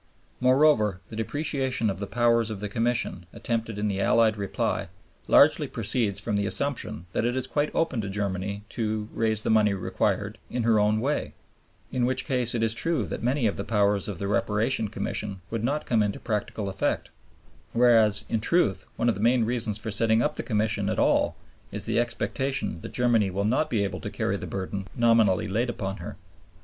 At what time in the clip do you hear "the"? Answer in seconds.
1.09-1.15, 1.99-2.07, 2.59-2.67, 3.87-4.01, 6.37-6.47, 9.43-9.51, 13.57-13.63, 14.17-14.27, 19.13-19.21, 20.35-20.41, 21.85-21.99, 24.37-24.47